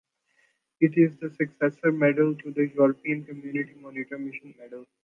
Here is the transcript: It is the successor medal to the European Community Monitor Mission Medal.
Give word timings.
It 0.79 0.97
is 0.97 1.15
the 1.19 1.29
successor 1.29 1.91
medal 1.91 2.33
to 2.33 2.51
the 2.51 2.67
European 2.73 3.23
Community 3.23 3.75
Monitor 3.79 4.17
Mission 4.17 4.55
Medal. 4.57 4.87